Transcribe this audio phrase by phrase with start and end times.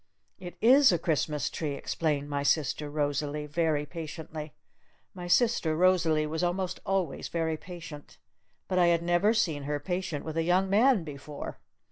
[0.39, 4.55] "It is a Christmas tree," explained my sister Rosalee very patiently.
[5.13, 8.17] My sister Rosalee was almost always very patient.
[8.67, 11.59] But I had never seen her patient with a young man before.